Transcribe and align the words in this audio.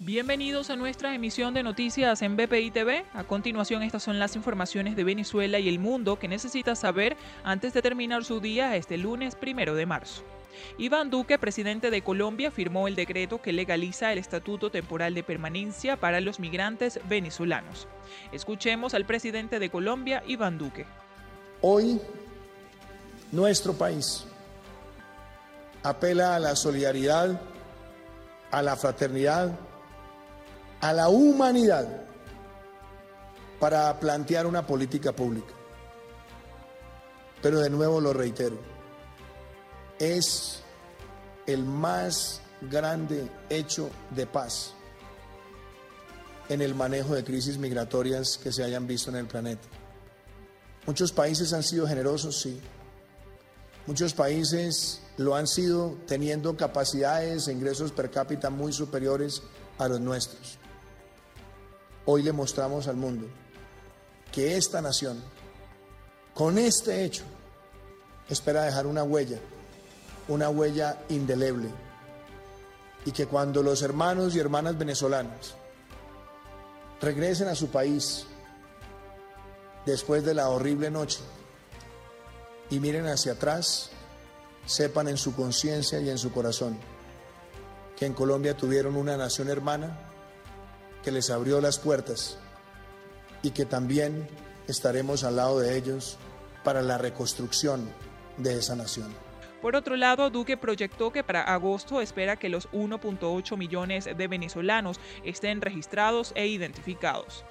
Bienvenidos 0.00 0.68
a 0.68 0.76
nuestra 0.76 1.14
emisión 1.14 1.54
de 1.54 1.62
noticias 1.62 2.20
en 2.20 2.36
BPI 2.36 2.70
TV. 2.70 3.06
A 3.14 3.24
continuación, 3.24 3.82
estas 3.82 4.02
son 4.02 4.18
las 4.18 4.36
informaciones 4.36 4.94
de 4.94 5.04
Venezuela 5.04 5.58
y 5.58 5.70
el 5.70 5.78
mundo 5.78 6.18
que 6.18 6.28
necesita 6.28 6.76
saber 6.76 7.16
antes 7.44 7.72
de 7.72 7.80
terminar 7.80 8.22
su 8.22 8.40
día 8.40 8.76
este 8.76 8.98
lunes 8.98 9.36
primero 9.36 9.74
de 9.74 9.86
marzo. 9.86 10.22
Iván 10.76 11.08
Duque, 11.08 11.38
presidente 11.38 11.90
de 11.90 12.02
Colombia, 12.02 12.50
firmó 12.50 12.88
el 12.88 12.94
decreto 12.94 13.40
que 13.40 13.54
legaliza 13.54 14.12
el 14.12 14.18
Estatuto 14.18 14.70
Temporal 14.70 15.14
de 15.14 15.22
Permanencia 15.22 15.96
para 15.96 16.20
los 16.20 16.40
migrantes 16.40 17.00
venezolanos. 17.08 17.88
Escuchemos 18.32 18.92
al 18.92 19.06
presidente 19.06 19.58
de 19.58 19.70
Colombia, 19.70 20.22
Iván 20.26 20.58
Duque. 20.58 20.84
Hoy, 21.62 21.98
nuestro 23.32 23.72
país 23.72 24.26
apela 25.82 26.36
a 26.36 26.38
la 26.38 26.54
solidaridad, 26.54 27.40
a 28.50 28.60
la 28.60 28.76
fraternidad, 28.76 29.58
a 30.86 30.92
la 30.92 31.08
humanidad 31.08 31.88
para 33.58 33.98
plantear 33.98 34.46
una 34.46 34.64
política 34.64 35.10
pública. 35.10 35.52
Pero 37.42 37.58
de 37.58 37.70
nuevo 37.70 38.00
lo 38.00 38.12
reitero, 38.12 38.56
es 39.98 40.60
el 41.44 41.64
más 41.64 42.40
grande 42.70 43.28
hecho 43.50 43.90
de 44.14 44.26
paz 44.26 44.74
en 46.48 46.62
el 46.62 46.76
manejo 46.76 47.16
de 47.16 47.24
crisis 47.24 47.58
migratorias 47.58 48.38
que 48.38 48.52
se 48.52 48.62
hayan 48.62 48.86
visto 48.86 49.10
en 49.10 49.16
el 49.16 49.26
planeta. 49.26 49.66
Muchos 50.86 51.10
países 51.10 51.52
han 51.52 51.64
sido 51.64 51.88
generosos, 51.88 52.40
sí. 52.40 52.60
Muchos 53.88 54.14
países 54.14 55.00
lo 55.16 55.34
han 55.34 55.48
sido 55.48 55.98
teniendo 56.06 56.56
capacidades 56.56 57.48
e 57.48 57.52
ingresos 57.52 57.90
per 57.90 58.08
cápita 58.08 58.50
muy 58.50 58.72
superiores 58.72 59.42
a 59.78 59.88
los 59.88 60.00
nuestros. 60.00 60.60
Hoy 62.08 62.22
le 62.22 62.32
mostramos 62.32 62.86
al 62.86 62.96
mundo 62.96 63.26
que 64.30 64.56
esta 64.56 64.80
nación, 64.80 65.20
con 66.34 66.56
este 66.56 67.04
hecho, 67.04 67.24
espera 68.28 68.62
dejar 68.62 68.86
una 68.86 69.02
huella, 69.02 69.40
una 70.28 70.48
huella 70.48 71.00
indeleble, 71.08 71.68
y 73.04 73.10
que 73.10 73.26
cuando 73.26 73.60
los 73.60 73.82
hermanos 73.82 74.36
y 74.36 74.38
hermanas 74.38 74.78
venezolanos 74.78 75.56
regresen 77.00 77.48
a 77.48 77.56
su 77.56 77.68
país 77.68 78.26
después 79.84 80.24
de 80.24 80.34
la 80.34 80.48
horrible 80.48 80.90
noche 80.90 81.18
y 82.70 82.78
miren 82.78 83.06
hacia 83.06 83.32
atrás, 83.32 83.90
sepan 84.64 85.08
en 85.08 85.16
su 85.16 85.34
conciencia 85.34 86.00
y 86.00 86.08
en 86.08 86.18
su 86.18 86.32
corazón 86.32 86.78
que 87.96 88.06
en 88.06 88.12
Colombia 88.12 88.56
tuvieron 88.56 88.94
una 88.94 89.16
nación 89.16 89.48
hermana 89.48 90.12
que 91.06 91.12
les 91.12 91.30
abrió 91.30 91.60
las 91.60 91.78
puertas 91.78 92.36
y 93.40 93.52
que 93.52 93.64
también 93.64 94.26
estaremos 94.66 95.22
al 95.22 95.36
lado 95.36 95.60
de 95.60 95.78
ellos 95.78 96.18
para 96.64 96.82
la 96.82 96.98
reconstrucción 96.98 97.88
de 98.38 98.58
esa 98.58 98.74
nación. 98.74 99.14
Por 99.62 99.76
otro 99.76 99.94
lado, 99.94 100.30
Duque 100.30 100.56
proyectó 100.56 101.12
que 101.12 101.22
para 101.22 101.42
agosto 101.42 102.00
espera 102.00 102.34
que 102.34 102.48
los 102.48 102.68
1.8 102.72 103.56
millones 103.56 104.06
de 104.16 104.26
venezolanos 104.26 104.98
estén 105.22 105.60
registrados 105.60 106.32
e 106.34 106.48
identificados. 106.48 107.44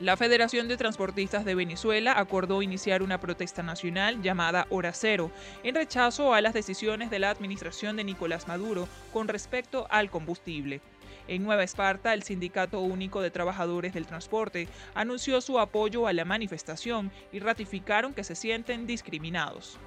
La 0.00 0.16
Federación 0.16 0.68
de 0.68 0.78
Transportistas 0.78 1.44
de 1.44 1.54
Venezuela 1.54 2.18
acordó 2.18 2.62
iniciar 2.62 3.02
una 3.02 3.20
protesta 3.20 3.62
nacional 3.62 4.22
llamada 4.22 4.66
Hora 4.70 4.94
Cero, 4.94 5.30
en 5.62 5.74
rechazo 5.74 6.32
a 6.32 6.40
las 6.40 6.54
decisiones 6.54 7.10
de 7.10 7.18
la 7.18 7.28
administración 7.28 7.96
de 7.96 8.04
Nicolás 8.04 8.48
Maduro 8.48 8.88
con 9.12 9.28
respecto 9.28 9.86
al 9.90 10.10
combustible. 10.10 10.80
En 11.28 11.42
Nueva 11.42 11.62
Esparta, 11.64 12.14
el 12.14 12.22
Sindicato 12.22 12.80
Único 12.80 13.20
de 13.20 13.30
Trabajadores 13.30 13.94
del 13.94 14.06
Transporte 14.06 14.68
anunció 14.94 15.40
su 15.40 15.58
apoyo 15.58 16.06
a 16.06 16.12
la 16.12 16.24
manifestación 16.24 17.10
y 17.32 17.38
ratificaron 17.38 18.14
que 18.14 18.24
se 18.24 18.34
sienten 18.34 18.86
discriminados. 18.86 19.78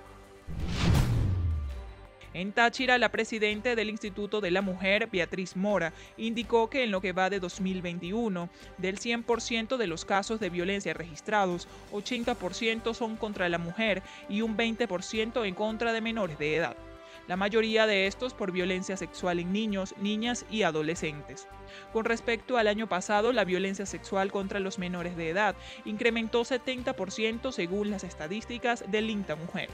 En 2.35 2.51
Táchira, 2.51 2.97
la 2.97 3.13
presidenta 3.13 3.75
del 3.75 3.89
Instituto 3.89 4.41
de 4.41 4.51
la 4.51 4.61
Mujer, 4.61 5.07
Beatriz 5.09 5.55
Mora, 5.55 5.93
indicó 6.17 6.69
que 6.69 6.83
en 6.83 6.91
lo 6.91 6.99
que 6.99 7.13
va 7.13 7.29
de 7.29 7.39
2021, 7.39 8.49
del 8.77 8.99
100% 8.99 9.77
de 9.77 9.87
los 9.87 10.03
casos 10.03 10.41
de 10.41 10.49
violencia 10.49 10.93
registrados, 10.93 11.69
80% 11.93 12.93
son 12.93 13.15
contra 13.15 13.47
la 13.47 13.57
mujer 13.57 14.03
y 14.27 14.41
un 14.41 14.57
20% 14.57 15.47
en 15.47 15.55
contra 15.55 15.93
de 15.93 16.01
menores 16.01 16.37
de 16.37 16.57
edad 16.57 16.75
la 17.27 17.35
mayoría 17.35 17.87
de 17.87 18.07
estos 18.07 18.33
por 18.33 18.51
violencia 18.51 18.97
sexual 18.97 19.39
en 19.39 19.51
niños, 19.51 19.95
niñas 19.97 20.45
y 20.49 20.63
adolescentes. 20.63 21.47
Con 21.93 22.05
respecto 22.05 22.57
al 22.57 22.67
año 22.67 22.87
pasado, 22.87 23.33
la 23.33 23.45
violencia 23.45 23.85
sexual 23.85 24.31
contra 24.31 24.59
los 24.59 24.79
menores 24.79 25.17
de 25.17 25.29
edad 25.29 25.55
incrementó 25.85 26.41
70% 26.41 27.51
según 27.51 27.89
las 27.89 28.03
estadísticas 28.03 28.83
del 28.89 29.09
INTA 29.09 29.35
Mujer. 29.35 29.69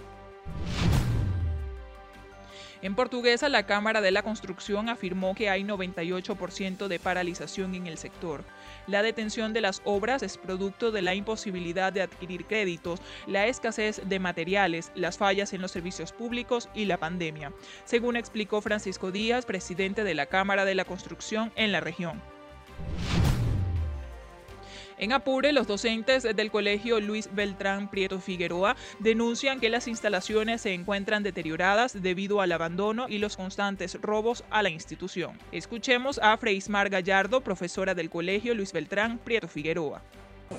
En 2.82 2.96
portuguesa, 2.96 3.48
la 3.48 3.68
Cámara 3.68 4.02
de 4.02 4.10
la 4.10 4.24
Construcción 4.24 4.90
afirmó 4.90 5.36
que 5.36 5.50
hay 5.50 5.64
98% 5.64 6.88
de 6.88 7.00
paralización 7.00 7.76
en 7.76 7.86
el 7.86 8.00
sector. 8.00 8.44
La 8.88 9.04
detención 9.04 9.54
de 9.54 9.62
las 9.62 9.84
obras 9.86 10.24
es 10.24 10.40
producto 10.40 10.92
de 10.92 11.04
la 11.04 11.14
imposibilidad 11.14 11.94
de 11.94 12.02
adquirir 12.02 12.46
créditos, 12.46 13.00
la 13.28 13.46
escasez 13.46 14.02
de 14.10 14.20
materiales, 14.20 14.92
las 14.96 15.20
fallas 15.20 15.54
en 15.54 15.62
los 15.62 15.72
servicios 15.72 16.12
públicos 16.12 16.70
y 16.74 16.86
la 16.86 16.98
pandemia, 16.98 17.54
según 17.86 18.16
explicó 18.16 18.62
Francisco 18.62 19.12
Díaz, 19.12 19.46
presidente 19.46 20.04
de 20.04 20.16
la 20.16 20.26
Cámara 20.26 20.66
de 20.66 20.74
la 20.74 20.86
Construcción 20.86 21.52
en 21.56 21.72
la 21.72 21.82
región. 21.82 22.20
En 25.02 25.14
Apure, 25.14 25.52
los 25.52 25.66
docentes 25.66 26.22
del 26.22 26.52
colegio 26.52 27.00
Luis 27.00 27.28
Beltrán 27.34 27.90
Prieto 27.90 28.20
Figueroa 28.20 28.76
denuncian 29.00 29.60
que 29.60 29.72
las 29.72 29.88
instalaciones 29.88 30.62
se 30.62 30.76
encuentran 30.76 31.24
deterioradas 31.24 32.04
debido 32.04 32.40
al 32.40 32.52
abandono 32.52 33.08
y 33.10 33.18
los 33.18 33.36
constantes 33.36 34.00
robos 34.00 34.44
a 34.52 34.62
la 34.62 34.70
institución. 34.70 35.40
Escuchemos 35.52 36.20
a 36.22 36.38
Freismar 36.38 36.92
Gallardo, 36.92 37.42
profesora 37.42 37.96
del 37.96 38.12
colegio 38.12 38.54
Luis 38.54 38.74
Beltrán 38.74 39.18
Prieto 39.18 39.48
Figueroa. 39.48 40.04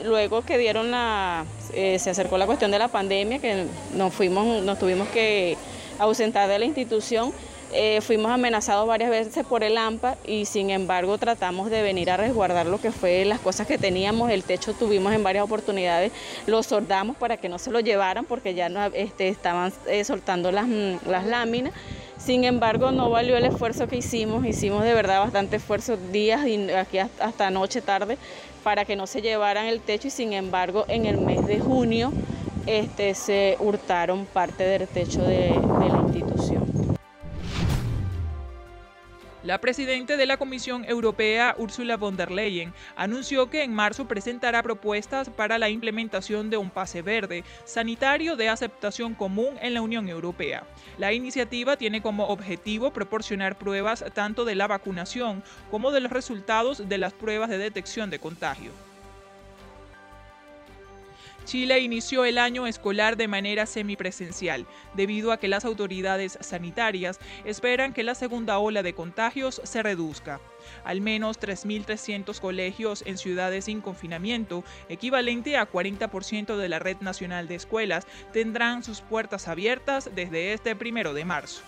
Luego 0.04 0.42
que 0.42 0.58
dieron 0.58 0.90
la, 0.90 1.44
eh, 1.72 2.00
se 2.00 2.10
acercó 2.10 2.36
la 2.36 2.46
cuestión 2.46 2.72
de 2.72 2.80
la 2.80 2.88
pandemia, 2.88 3.38
que 3.38 3.66
nos 3.94 4.12
fuimos, 4.12 4.64
nos 4.64 4.76
tuvimos 4.76 5.06
que 5.10 5.56
ausentar 6.00 6.48
de 6.48 6.58
la 6.58 6.64
institución, 6.64 7.32
eh, 7.72 8.00
fuimos 8.02 8.30
amenazados 8.30 8.86
varias 8.86 9.10
veces 9.10 9.46
por 9.46 9.64
el 9.64 9.78
AMPA 9.78 10.16
y 10.26 10.44
sin 10.44 10.70
embargo 10.70 11.16
tratamos 11.18 11.70
de 11.70 11.82
venir 11.82 12.10
a 12.10 12.16
resguardar 12.16 12.66
lo 12.66 12.80
que 12.80 12.92
fue 12.92 13.24
las 13.24 13.40
cosas 13.40 13.66
que 13.66 13.78
teníamos. 13.78 14.30
El 14.30 14.44
techo 14.44 14.74
tuvimos 14.74 15.12
en 15.14 15.22
varias 15.22 15.44
oportunidades, 15.44 16.12
lo 16.46 16.62
soldamos 16.62 17.16
para 17.16 17.36
que 17.36 17.48
no 17.48 17.58
se 17.58 17.70
lo 17.70 17.80
llevaran 17.80 18.24
porque 18.24 18.54
ya 18.54 18.68
este, 18.94 19.28
estaban 19.28 19.72
eh, 19.86 20.04
soltando 20.04 20.52
las, 20.52 20.66
mm, 20.66 21.08
las 21.08 21.26
láminas. 21.26 21.72
Sin 22.18 22.44
embargo, 22.44 22.92
no 22.92 23.10
valió 23.10 23.36
el 23.36 23.44
esfuerzo 23.44 23.88
que 23.88 23.96
hicimos, 23.96 24.46
hicimos 24.46 24.84
de 24.84 24.94
verdad 24.94 25.20
bastante 25.20 25.56
esfuerzo, 25.56 25.96
días 25.96 26.46
y 26.46 26.70
aquí 26.70 26.98
hasta 26.98 27.50
noche, 27.50 27.80
tarde, 27.80 28.16
para 28.62 28.84
que 28.84 28.94
no 28.96 29.06
se 29.06 29.22
llevaran 29.22 29.66
el 29.66 29.80
techo 29.80 30.08
y 30.08 30.10
sin 30.10 30.32
embargo 30.32 30.84
en 30.88 31.06
el 31.06 31.18
mes 31.18 31.46
de 31.46 31.58
junio 31.58 32.12
este, 32.66 33.14
se 33.14 33.56
hurtaron 33.58 34.26
parte 34.26 34.64
del 34.64 34.86
techo 34.86 35.22
de 35.22 35.50
la 35.50 36.02
institución. 36.06 36.71
La 39.44 39.60
presidenta 39.60 40.16
de 40.16 40.24
la 40.24 40.36
Comisión 40.36 40.84
Europea, 40.84 41.56
Ursula 41.58 41.96
von 41.96 42.16
der 42.16 42.30
Leyen, 42.30 42.72
anunció 42.94 43.50
que 43.50 43.64
en 43.64 43.74
marzo 43.74 44.06
presentará 44.06 44.62
propuestas 44.62 45.30
para 45.30 45.58
la 45.58 45.68
implementación 45.68 46.48
de 46.48 46.58
un 46.58 46.70
pase 46.70 47.02
verde 47.02 47.42
sanitario 47.64 48.36
de 48.36 48.48
aceptación 48.48 49.14
común 49.14 49.56
en 49.60 49.74
la 49.74 49.82
Unión 49.82 50.08
Europea. 50.08 50.62
La 50.96 51.12
iniciativa 51.12 51.76
tiene 51.76 52.02
como 52.02 52.28
objetivo 52.28 52.92
proporcionar 52.92 53.58
pruebas 53.58 54.04
tanto 54.14 54.44
de 54.44 54.54
la 54.54 54.68
vacunación 54.68 55.42
como 55.72 55.90
de 55.90 55.98
los 55.98 56.12
resultados 56.12 56.88
de 56.88 56.98
las 56.98 57.12
pruebas 57.12 57.50
de 57.50 57.58
detección 57.58 58.10
de 58.10 58.20
contagio. 58.20 58.91
Chile 61.44 61.80
inició 61.80 62.24
el 62.24 62.38
año 62.38 62.66
escolar 62.66 63.16
de 63.16 63.28
manera 63.28 63.66
semipresencial, 63.66 64.66
debido 64.94 65.32
a 65.32 65.38
que 65.38 65.48
las 65.48 65.64
autoridades 65.64 66.38
sanitarias 66.40 67.18
esperan 67.44 67.92
que 67.92 68.02
la 68.02 68.14
segunda 68.14 68.58
ola 68.58 68.82
de 68.82 68.94
contagios 68.94 69.60
se 69.64 69.82
reduzca. 69.82 70.40
Al 70.84 71.00
menos 71.00 71.40
3.300 71.40 72.38
colegios 72.40 73.02
en 73.06 73.18
ciudades 73.18 73.64
sin 73.64 73.80
confinamiento, 73.80 74.64
equivalente 74.88 75.56
a 75.56 75.70
40% 75.70 76.56
de 76.56 76.68
la 76.68 76.78
red 76.78 76.98
nacional 77.00 77.48
de 77.48 77.56
escuelas, 77.56 78.06
tendrán 78.32 78.84
sus 78.84 79.00
puertas 79.00 79.48
abiertas 79.48 80.10
desde 80.14 80.52
este 80.52 80.76
primero 80.76 81.14
de 81.14 81.24
marzo. 81.24 81.62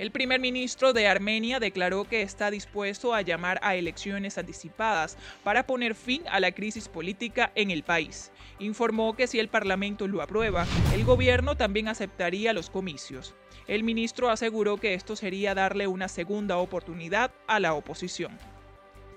El 0.00 0.12
primer 0.12 0.40
ministro 0.40 0.94
de 0.94 1.06
Armenia 1.08 1.60
declaró 1.60 2.04
que 2.04 2.22
está 2.22 2.50
dispuesto 2.50 3.12
a 3.12 3.20
llamar 3.20 3.60
a 3.62 3.74
elecciones 3.74 4.38
anticipadas 4.38 5.18
para 5.44 5.66
poner 5.66 5.94
fin 5.94 6.22
a 6.30 6.40
la 6.40 6.52
crisis 6.52 6.88
política 6.88 7.52
en 7.54 7.70
el 7.70 7.82
país. 7.82 8.32
Informó 8.60 9.14
que 9.14 9.26
si 9.26 9.38
el 9.38 9.48
Parlamento 9.48 10.08
lo 10.08 10.22
aprueba, 10.22 10.66
el 10.94 11.04
gobierno 11.04 11.54
también 11.54 11.86
aceptaría 11.86 12.54
los 12.54 12.70
comicios. 12.70 13.34
El 13.66 13.84
ministro 13.84 14.30
aseguró 14.30 14.78
que 14.78 14.94
esto 14.94 15.16
sería 15.16 15.54
darle 15.54 15.86
una 15.86 16.08
segunda 16.08 16.56
oportunidad 16.56 17.30
a 17.46 17.60
la 17.60 17.74
oposición. 17.74 18.38